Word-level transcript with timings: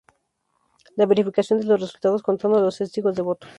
La 0.95 1.05
verificación 1.05 1.59
de 1.59 1.67
los 1.67 1.79
resultados 1.79 2.23
contando 2.23 2.59
los 2.59 2.75
testigos 2.79 3.13
de 3.15 3.21
voto. 3.21 3.45